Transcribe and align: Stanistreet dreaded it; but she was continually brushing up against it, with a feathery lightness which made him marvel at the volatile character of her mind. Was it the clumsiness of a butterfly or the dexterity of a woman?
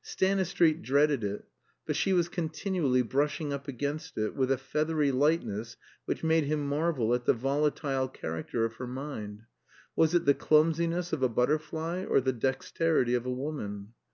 Stanistreet 0.00 0.80
dreaded 0.80 1.24
it; 1.24 1.44
but 1.84 1.96
she 1.96 2.12
was 2.12 2.28
continually 2.28 3.02
brushing 3.02 3.52
up 3.52 3.66
against 3.66 4.16
it, 4.16 4.32
with 4.32 4.48
a 4.52 4.56
feathery 4.56 5.10
lightness 5.10 5.76
which 6.04 6.22
made 6.22 6.44
him 6.44 6.64
marvel 6.64 7.14
at 7.14 7.24
the 7.24 7.34
volatile 7.34 8.06
character 8.06 8.64
of 8.64 8.74
her 8.76 8.86
mind. 8.86 9.42
Was 9.96 10.14
it 10.14 10.24
the 10.24 10.34
clumsiness 10.34 11.12
of 11.12 11.24
a 11.24 11.28
butterfly 11.28 12.04
or 12.04 12.20
the 12.20 12.32
dexterity 12.32 13.14
of 13.16 13.26
a 13.26 13.32
woman? 13.32 13.92